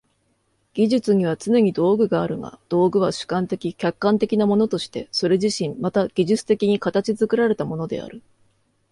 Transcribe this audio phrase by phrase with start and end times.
[0.73, 8.23] 技術にはつねに道具があるが、道具は主観的・客観的なものとしてそれ自身また技術的に形作られたものである。